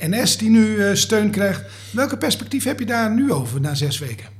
[0.00, 1.62] NS die nu steun krijgt.
[1.90, 4.35] Welke perspectief heb je daar nu over na zes weken?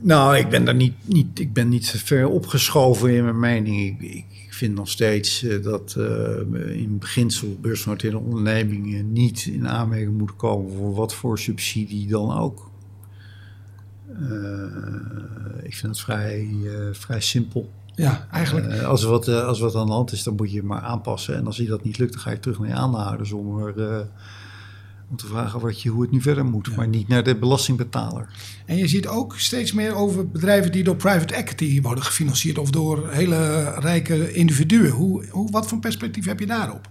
[0.00, 4.00] Nou, ik ben daar niet, niet, ik ben niet ver opgeschoven in mijn mening.
[4.00, 10.18] Ik, ik vind nog steeds uh, dat uh, in beginsel beursgenoteerde ondernemingen niet in aanmerking
[10.18, 12.70] moeten komen voor wat voor subsidie dan ook.
[14.20, 14.62] Uh,
[15.62, 16.48] ik vind het vrij,
[16.92, 17.70] vrij simpel.
[17.94, 18.82] Ja, eigenlijk.
[18.82, 21.36] als, er wat, als wat aan de hand is, dan moet je maar aanpassen.
[21.36, 24.08] En als je dat niet lukt, dan ga je terug naar je aandeelhouders om er
[25.10, 26.76] om te vragen wat je, hoe het nu verder moet, ja.
[26.76, 28.28] maar niet naar de belastingbetaler.
[28.66, 32.70] En je ziet ook steeds meer over bedrijven die door private equity worden gefinancierd of
[32.70, 34.90] door hele rijke individuen.
[34.90, 36.88] Hoe, hoe, wat voor perspectief heb je daarop?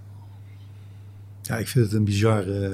[1.41, 2.69] Ja, ik vind het een bizarre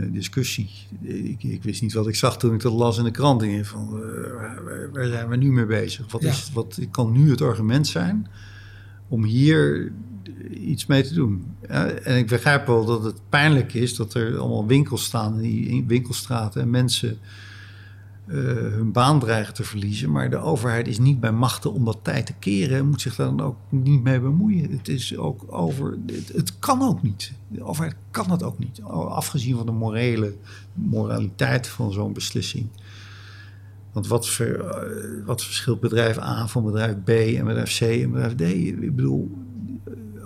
[0.00, 0.70] uh, discussie.
[1.02, 3.44] Ik, ik, wist niet wat ik zag toen ik dat las in de krant.
[3.62, 6.12] Van, uh, waar, waar, zijn we nu mee bezig?
[6.12, 6.28] Wat, Ja.
[6.28, 8.26] is, wat kan nu het argument zijn
[9.08, 9.92] om hier
[10.50, 11.44] iets mee te doen.
[12.02, 16.62] En ik begrijp wel dat het pijnlijk is dat er allemaal winkels staan in winkelstraten
[16.62, 17.18] en mensen
[18.26, 20.10] uh, hun baan dreigen te verliezen.
[20.10, 23.14] Maar de overheid is niet bij machten om dat tijd te keren en moet zich
[23.14, 24.70] daar dan ook niet mee bemoeien.
[24.70, 25.98] Het is ook over.
[26.06, 27.32] Het, het kan ook niet.
[27.48, 28.82] De overheid kan het ook niet.
[28.82, 30.34] Afgezien van de morele
[30.74, 32.68] moraliteit van zo'n beslissing.
[33.92, 38.34] Want wat, ver, wat verschilt bedrijf A van bedrijf B en bedrijf C en bedrijf
[38.34, 38.40] D?
[38.40, 39.30] Ik bedoel,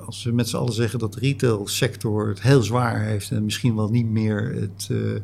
[0.06, 3.76] als we met z'n allen zeggen dat de retailsector het heel zwaar heeft en misschien
[3.76, 5.20] wel niet meer het, uh,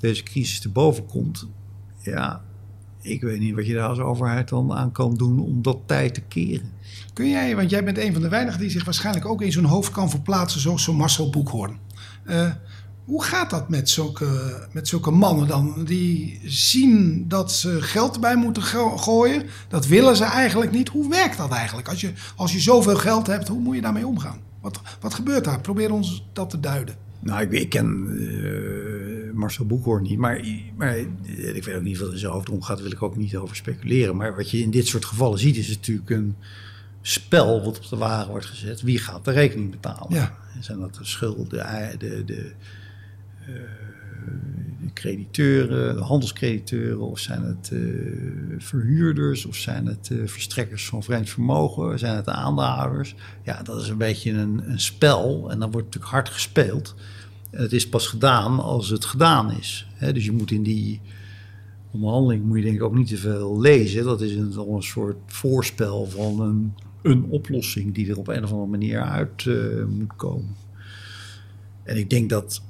[0.00, 1.46] deze crisis te boven komt,
[2.02, 2.44] ja,
[3.00, 6.14] ik weet niet wat je daar als overheid dan aan kan doen om dat tijd
[6.14, 6.72] te keren.
[7.12, 9.64] Kun jij, want jij bent een van de weinigen die zich waarschijnlijk ook in zo'n
[9.64, 11.78] hoofd kan verplaatsen, zoals zo'n Marcel Boekhoorn.
[12.24, 12.50] Uh,
[13.06, 14.26] hoe gaat dat met zulke,
[14.72, 15.84] met zulke mannen dan?
[15.84, 18.62] Die zien dat ze geld bij moeten
[18.98, 19.42] gooien.
[19.68, 20.88] Dat willen ze eigenlijk niet.
[20.88, 21.88] Hoe werkt dat eigenlijk?
[21.88, 24.40] Als je, als je zoveel geld hebt, hoe moet je daarmee omgaan?
[24.60, 25.60] Wat, wat gebeurt daar?
[25.60, 26.94] Probeer ons dat te duiden.
[27.20, 30.18] Nou, ik, ik ken uh, Marcel Boekhoorn niet.
[30.18, 30.40] Maar,
[30.76, 32.76] maar ik weet ook niet wat er in zijn hoofd omgaat.
[32.76, 34.16] Daar wil ik ook niet over speculeren.
[34.16, 36.36] Maar wat je in dit soort gevallen ziet, is natuurlijk een
[37.02, 38.82] spel wat op de wagen wordt gezet.
[38.82, 40.14] Wie gaat de rekening betalen?
[40.14, 40.36] Ja.
[40.60, 42.52] Zijn dat de schulden, de, de, de
[44.96, 47.80] crediteuren, de handelscrediteuren, of zijn het uh,
[48.58, 53.14] verhuurders, of zijn het uh, verstrekkers van vreemd vermogen, zijn het de aandeelhouders.
[53.42, 56.94] Ja, dat is een beetje een, een, spel en dan wordt natuurlijk hard gespeeld.
[57.50, 59.86] Het is pas gedaan als het gedaan is.
[60.12, 61.00] Dus je moet in die
[61.90, 64.04] onderhandeling moet je denk ik ook niet te veel lezen.
[64.04, 68.50] Dat is een, een soort voorspel van een, een oplossing die er op een of
[68.50, 69.44] andere manier uit
[69.88, 70.56] moet komen.
[71.82, 72.62] En ik denk dat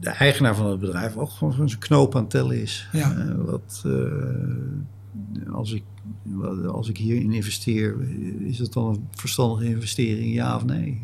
[0.00, 2.88] de eigenaar van het bedrijf ook gewoon zijn knoop aan het tellen is.
[2.92, 3.12] Ja.
[3.16, 5.82] Eh, wat, eh, als, ik,
[6.66, 7.96] als ik hierin investeer,
[8.38, 11.02] is het dan een verstandige investering, ja of nee?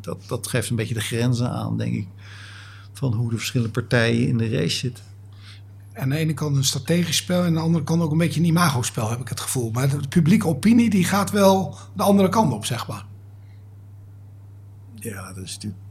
[0.00, 2.08] Dat, dat geeft een beetje de grenzen aan, denk ik,
[2.92, 5.04] van hoe de verschillende partijen in de race zitten.
[5.92, 8.40] Aan de ene kant een strategisch spel en aan de andere kant ook een beetje
[8.40, 9.70] een imagospel, heb ik het gevoel.
[9.70, 13.06] Maar de publieke opinie die gaat wel de andere kant op, zeg maar.
[14.94, 15.87] Ja, dat is natuurlijk, dat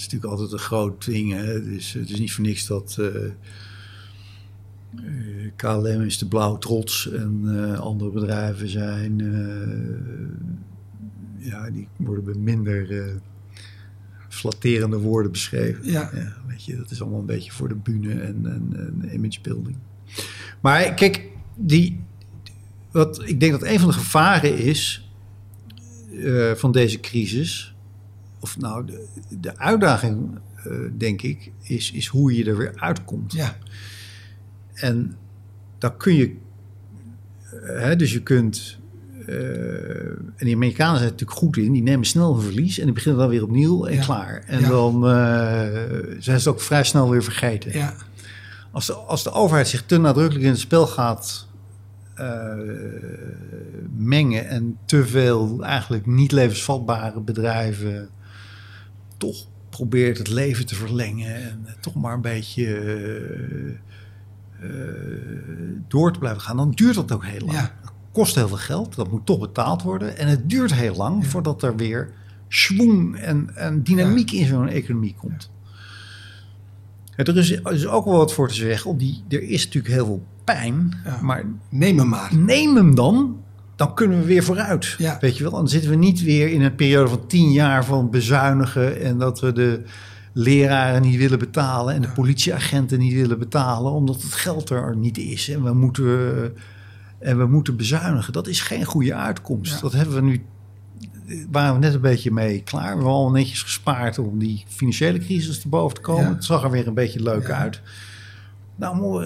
[0.00, 1.32] is natuurlijk altijd een groot ding.
[1.32, 1.64] Hè?
[1.64, 3.30] Dus het is niet voor niks dat eh, eh,
[5.56, 12.38] KLM is de blauw trots en eh, andere bedrijven zijn, eh, ja, die worden met
[12.38, 13.14] minder eh,
[14.28, 15.90] flatterende woorden beschreven.
[15.90, 16.10] Ja.
[16.46, 19.76] weet je, dat is allemaal een beetje voor de bühne en, en, en imagebuilding.
[20.60, 22.00] Maar kijk, die,
[22.90, 25.10] wat, ik denk dat een van de gevaren is
[26.24, 27.74] eh, van deze crisis,
[28.40, 29.06] of nou, de,
[29.40, 33.32] de uitdaging, eh, denk ik, is, is hoe je er weer uitkomt.
[33.32, 33.56] Ja,
[34.74, 35.16] En
[35.78, 36.36] dan kun je,
[37.50, 38.78] eh, hè, dus je kunt,
[39.26, 39.34] eh,
[40.36, 42.94] en die Amerikanen zijn er natuurlijk goed in, die nemen snel een verlies en die
[42.94, 44.02] beginnen dan weer opnieuw en Ja.
[44.04, 44.42] klaar.
[44.46, 44.68] En Ja.
[44.68, 45.02] dan
[46.22, 47.72] zijn ze ook vrij snel weer vergeten.
[47.72, 47.94] ja,
[48.70, 51.48] Als de, als de overheid zich te nadrukkelijk in het spel gaat
[53.96, 58.08] mengen en te veel eigenlijk niet levensvatbare bedrijven
[59.20, 63.70] toch probeert het leven te verlengen en eh, toch maar een beetje eh,
[64.60, 64.74] eh,
[65.88, 67.52] door te blijven gaan, dan duurt dat ook heel lang.
[67.52, 67.74] Ja.
[67.82, 71.26] Dat kost heel veel geld, dat moet toch betaald worden en het duurt heel lang
[71.26, 72.12] voordat er weer
[72.48, 75.50] schwung en, en dynamiek in zo'n economie komt.
[77.16, 78.90] Er, is, er is ook wel wat voor te zeggen.
[78.90, 80.94] Op die, er is natuurlijk heel veel pijn.
[81.20, 82.36] Maar neem hem maar.
[82.36, 83.39] neem hem dan.
[83.80, 84.94] Dan kunnen we weer vooruit.
[84.98, 85.18] Ja.
[85.20, 85.52] Weet je wel?
[85.52, 89.00] Dan zitten we niet weer in een periode van tien jaar van bezuinigen.
[89.00, 89.82] En dat we de
[90.32, 91.94] leraren niet willen betalen.
[91.94, 93.92] En de politieagenten niet willen betalen.
[93.92, 95.48] Omdat het geld er niet is.
[95.48, 96.54] En we moeten,
[97.18, 98.32] en we moeten bezuinigen.
[98.32, 99.72] Dat is geen goede uitkomst.
[99.72, 99.80] Ja.
[99.80, 100.42] Dat hebben we nu
[101.50, 102.82] waren we net een beetje mee klaar.
[102.82, 106.24] We hebben al netjes gespaard om die financiële crisis te boven te komen.
[106.24, 106.34] Ja.
[106.34, 107.80] Het zag er weer een beetje leuk uit.
[108.76, 109.24] Nou,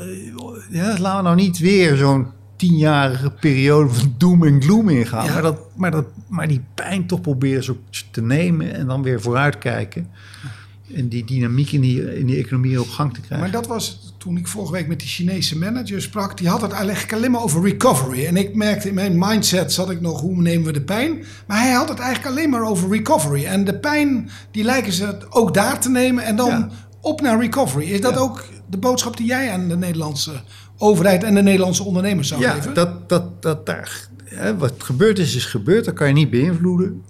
[0.71, 2.27] ja, laten we nou niet weer zo'n
[2.69, 5.25] tienjarige periode van doom en gloom ingaan.
[5.25, 5.33] Ja.
[5.33, 7.77] Maar, dat, maar, dat, maar die pijn toch proberen zo
[8.11, 10.09] te nemen en dan weer vooruitkijken.
[10.95, 13.39] En die dynamiek in die, in die economie op gang te krijgen.
[13.39, 16.39] Maar dat was toen ik vorige week met die Chinese manager sprak.
[16.39, 18.27] Die had het eigenlijk alleen maar over recovery.
[18.27, 21.25] En ik merkte in mijn mindset zat ik nog, hoe nemen we de pijn?
[21.47, 23.45] Maar hij had het eigenlijk alleen maar over recovery.
[23.45, 26.25] En de pijn, die lijken ze ook daar te nemen.
[26.25, 26.71] En dan Ja.
[27.01, 27.91] op naar recovery.
[27.91, 28.21] Is dat Ja.
[28.21, 30.43] ook de boodschap die jij aan de Nederlandse
[30.79, 32.75] overheid en de Nederlandse ondernemers zou ja, geven?
[32.75, 35.85] dat, dat, dat daar, hè, wat gebeurd is, is gebeurd.
[35.85, 37.03] Dat kan je niet beïnvloeden.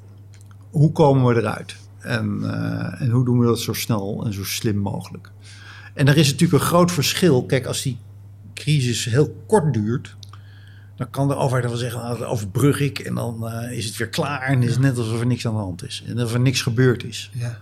[0.70, 1.77] Hoe komen we eruit?
[1.98, 5.31] En, eh, en hoe doen we dat zo snel en zo slim mogelijk?
[5.94, 7.44] En er is natuurlijk een groot verschil.
[7.44, 7.98] Kijk, als die
[8.55, 10.16] crisis heel kort duurt,
[10.96, 13.96] dan kan de overheid wel zeggen, nou, dat overbrug ik en dan eh, is het
[13.96, 16.33] weer klaar en is het net alsof er niks aan de hand is en of
[16.33, 17.31] er niks gebeurd is.
[17.33, 17.61] Ja.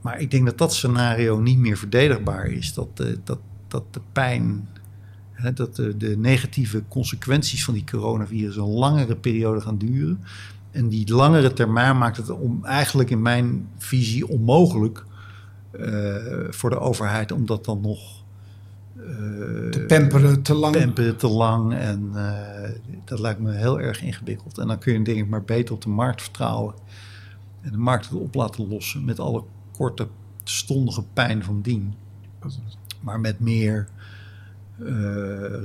[0.00, 2.74] Maar ik denk dat dat scenario niet meer verdedigbaar is.
[2.74, 3.38] Dat, de, dat,
[3.74, 4.68] dat de pijn,
[5.32, 10.24] hè, dat de, de negatieve consequenties van die coronavirus een langere periode gaan duren.
[10.70, 15.04] En die langere termijn maakt het om, eigenlijk in mijn visie onmogelijk
[15.70, 16.14] eh,
[16.50, 18.22] voor de overheid om dat dan nog
[18.96, 19.04] eh,
[19.70, 20.76] Te pamperen, te lang.
[20.76, 21.74] pamperen te lang.
[21.74, 22.70] En eh,
[23.04, 24.58] dat lijkt me heel erg ingewikkeld.
[24.58, 26.74] En dan kun je denk ik maar beter op de markt vertrouwen.
[27.60, 30.08] En de markt het op laten lossen met alle korte,
[30.44, 31.94] stondige pijn van dien.
[33.04, 33.88] Maar met meer
[34.78, 34.86] eh,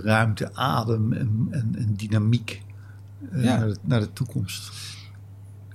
[0.03, 2.61] ruimte, adem en, en, en dynamiek
[3.31, 3.57] eh, Ja.
[3.57, 4.71] naar, de, naar de toekomst.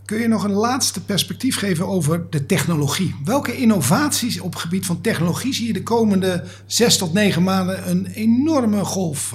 [0.04, 3.14] Kun je nog een laatste perspectief geven over de technologie?
[3.24, 7.90] Welke innovaties op het gebied van technologie zie je de komende zes tot negen maanden
[7.90, 9.34] een enorme golf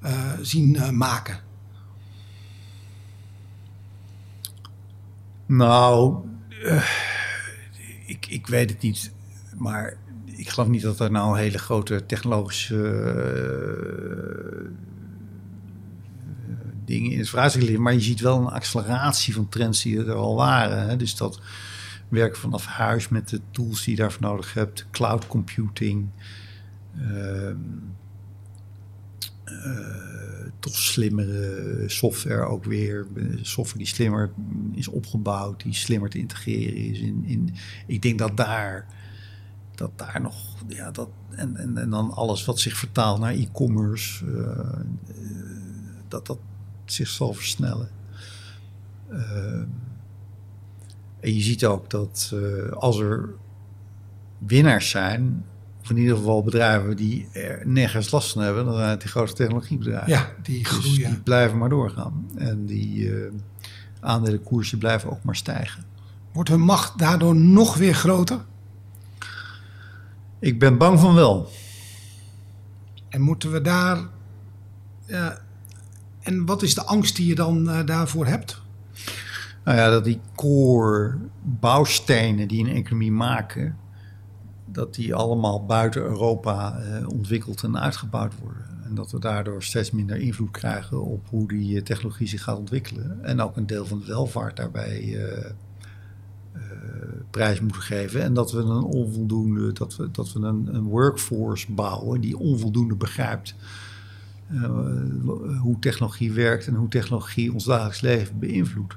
[0.00, 1.38] eh, zien maken?
[5.46, 6.16] Nou,
[8.06, 9.12] ik, ik weet het niet.
[9.56, 9.96] Maar
[10.40, 14.70] ik geloof niet dat er nou hele grote technologische eh,
[16.84, 17.82] dingen in het vooruitzicht liggen.
[17.82, 20.88] Maar je ziet wel een acceleratie van trends die er al waren.
[20.88, 20.96] Hè?
[20.96, 21.40] Dus dat
[22.08, 24.86] werken vanaf huis met de tools die je daarvoor nodig hebt.
[24.90, 26.08] Cloud computing.
[26.98, 27.56] ehm,
[29.44, 30.10] eh,
[30.58, 33.06] toch slimmere software ook weer.
[33.42, 34.30] Software die slimmer
[34.74, 36.98] is opgebouwd, die slimmer te integreren is.
[36.98, 37.54] In, in,
[37.86, 38.86] ik denk dat daar,
[39.80, 40.34] dat daar nog,
[40.66, 45.26] ja, dat, en, en, en dan alles wat zich vertaalt naar e-commerce, eh, eh,
[46.08, 46.38] dat dat
[46.84, 47.88] zich zal versnellen.
[49.08, 49.62] Eh,
[51.20, 52.34] en je ziet ook dat
[52.70, 53.28] als er
[54.38, 55.44] winnaars zijn.
[55.82, 58.64] Of in ieder geval bedrijven die er nergens last van hebben.
[58.64, 60.08] Dan zijn het die grote technologiebedrijven.
[60.10, 61.10] Ja, die Dus groeien.
[61.10, 62.30] die blijven maar doorgaan.
[62.36, 63.10] En die
[64.00, 65.84] aandelenkoersen blijven ook maar stijgen.
[66.32, 68.40] Wordt hun macht daardoor nog weer groter?
[70.40, 71.48] Ik ben bang van wel.
[73.08, 73.98] En moeten we daar.
[76.20, 78.62] En wat is de angst die je dan eh, daarvoor hebt?
[79.64, 83.76] Nou ja, dat die core bouwstenen die een economie maken,
[84.64, 88.70] dat die allemaal buiten Europa eh, ontwikkeld en uitgebouwd worden.
[88.84, 92.58] En dat we daardoor steeds minder invloed krijgen op hoe die eh, technologie zich gaat
[92.58, 93.24] ontwikkelen.
[93.24, 95.50] En ook een deel van de welvaart daarbij eh,
[97.30, 98.22] prijs moeten geven.
[98.22, 102.94] En dat we een onvoldoende, dat we, dat we een, een workforce bouwen die onvoldoende
[102.94, 103.54] begrijpt
[104.50, 104.70] eh,
[105.60, 108.96] hoe technologie werkt en hoe technologie ons dagelijks leven beïnvloedt.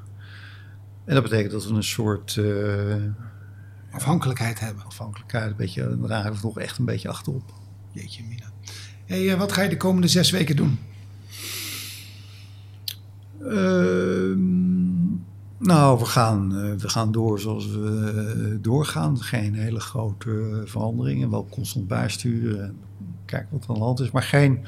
[1.05, 2.95] En dat betekent dat we een soort eh,
[3.91, 4.85] Afhankelijkheid hebben.
[4.85, 7.53] afhankelijkheid, een beetje, dan raken we nog echt een beetje achterop.
[7.91, 8.51] Jeetje, Mina.
[9.05, 10.79] Hey, eh, wat ga je de komende zes weken doen?
[13.41, 14.92] Ehm,
[15.57, 19.21] nou, we gaan, eh, we gaan door zoals we eh, doorgaan.
[19.21, 22.77] Geen hele grote veranderingen, wel constant bijsturen en
[23.25, 24.11] kijken wat er aan de hand is.
[24.11, 24.65] Maar geen,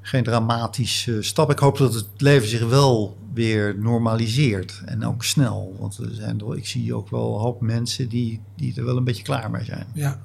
[0.00, 1.50] geen dramatische stap.
[1.50, 5.76] Ik hoop dat het leven zich wel weer normaliseert en ook snel.
[5.78, 9.04] Want er zijn, ik zie ook wel een hoop mensen die, die er wel een
[9.04, 9.86] beetje klaar mee zijn.
[9.94, 10.20] Ja,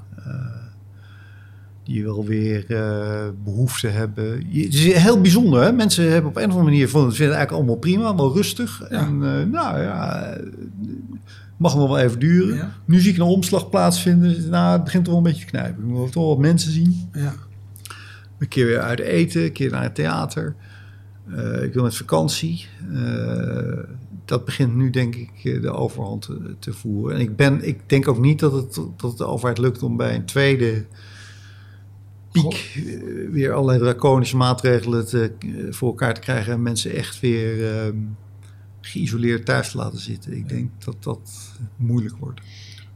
[1.85, 4.43] die wel weer eh, behoefte hebben.
[4.49, 5.71] Je- Het is heel bijzonder, hè?
[5.71, 8.81] Mensen hebben op een of andere manier vonden vinden het eigenlijk allemaal prima, wel rustig.
[8.81, 10.43] En eh, nou ja, eh,
[11.57, 12.55] mag nog wel even duren.
[12.55, 12.73] Ja.
[12.85, 14.49] Nu zie ik een omslag plaatsvinden.
[14.49, 15.83] Nou, het begint toch wel een beetje te knijpen.
[15.83, 17.09] Ik moet toch wat mensen zien.
[17.13, 17.33] ja.
[18.39, 20.55] Een keer weer uit eten, een keer naar het theater.
[21.61, 22.65] Ik wil met vakantie.
[24.25, 27.15] Dat begint nu, denk ik, de overhand te, te voeren.
[27.15, 29.97] En ik, ben, ik denk ook niet dat het, dat het de overheid lukt om
[29.97, 30.85] bij een tweede
[32.41, 37.19] piek eh, weer allerlei draconische maatregelen te, eh, voor elkaar te krijgen en mensen echt
[37.19, 37.97] weer ehm,
[38.81, 40.37] geïsoleerd thuis te laten zitten.
[40.37, 41.31] Ik denk dat dat
[41.75, 42.41] moeilijk wordt.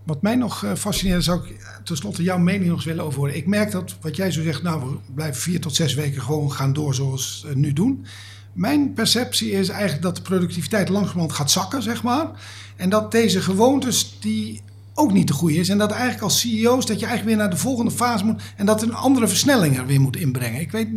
[0.04, 3.36] Wat mij nog eh, fascineert, zou ik tenslotte jouw mening nog eens willen over horen.
[3.36, 6.52] Ik merk dat wat jij zo zegt, nou, we blijven vier tot zes weken gewoon
[6.52, 8.06] gaan door zoals we nu doen.
[8.54, 12.32] Mijn perceptie is eigenlijk dat de productiviteit langzamerhand gaat zakken, zeg maar.
[12.75, 14.62] En dat deze gewoontes die
[14.99, 15.69] ook niet de goede is.
[15.69, 18.41] En dat eigenlijk als CEO's dat je eigenlijk weer naar de volgende fase moet.
[18.55, 20.62] En dat een andere versnelling er weer moet inbrengen.
[20.62, 20.88] Ik weet,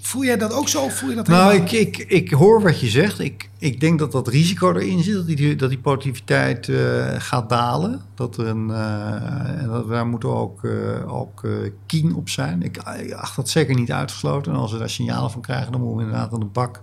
[0.00, 2.62] voel jij dat ook zo of voel je dat Nou, helemaal- ik, ik, ik hoor
[2.62, 3.18] wat je zegt.
[3.18, 7.48] Ik, ik denk dat dat risico erin zit, dat die, dat die productiviteit eh, gaat
[7.48, 8.00] dalen.
[8.14, 11.42] Dat er een, eh, en dat, daar moeten we ook, eh, ook
[11.86, 12.62] keen op zijn.
[12.62, 14.52] Ik, ik acht dat zeker niet uitgesloten.
[14.52, 16.80] En als we daar signalen van krijgen, dan moeten we inderdaad aan de bak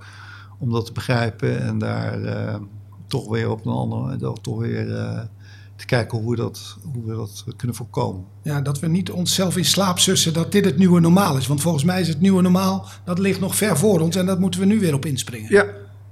[0.59, 1.61] om dat te begrijpen.
[1.61, 2.19] En daar
[3.07, 4.87] toch weer op een andere, toch weer
[5.75, 8.23] te kijken hoe we, dat, hoe we dat kunnen voorkomen.
[8.43, 11.47] Ja, dat we niet onszelf in slaap sussen dat dit het nieuwe normaal is.
[11.47, 14.15] Want volgens mij is het nieuwe normaal, dat ligt nog ver voor ons.
[14.15, 15.51] En dat moeten we nu weer op inspringen.
[15.51, 15.65] Ja,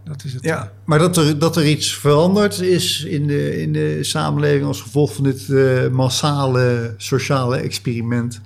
[0.04, 0.43] Dat is het.
[0.43, 4.82] Ja, maar dat er, dat er iets verandert is in de, in de samenleving als
[4.82, 8.41] gevolg van dit eh, massale sociale experiment.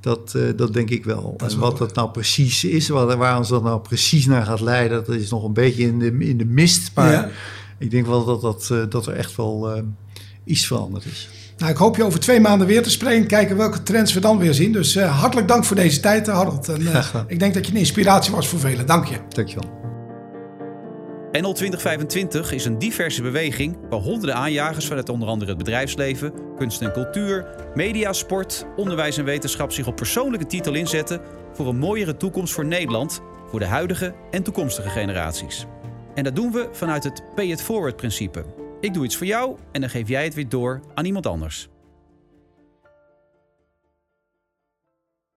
[0.00, 1.34] Dat, eh, dat denk ik wel.
[1.36, 4.44] Dat is en wat dat nou precies is, waar, waar ons dat nou precies naar
[4.44, 6.90] gaat leiden, dat is nog een beetje in de, in de mist.
[6.94, 7.28] Maar Ja.
[7.78, 9.82] ik denk wel dat, dat, eh, dat er echt wel eh,
[10.46, 11.28] iets veranderd is.
[11.56, 13.26] Nou, ik hoop je over twee maanden weer te spreken.
[13.26, 14.72] Kijken welke trends we dan weer zien.
[14.72, 16.68] Dus eh, hartelijk dank voor deze tijd, eh, Harold.
[16.68, 18.86] En, eh, ik denk dat je een inspiratie was voor velen.
[18.86, 19.16] Dank je.
[19.28, 19.70] Dankjewel.
[21.32, 26.82] NL 2025 is een diverse beweging waar honderden aanjagers vanuit onder andere het bedrijfsleven, kunst
[26.82, 31.20] en cultuur, media, sport, onderwijs en wetenschap zich op persoonlijke titel inzetten
[31.52, 35.66] voor een mooiere toekomst voor Nederland, voor de huidige en toekomstige generaties.
[36.14, 38.65] En dat doen we vanuit het pay it forward principe.
[38.86, 41.68] Ik doe iets voor jou en dan geef jij het weer door aan iemand anders.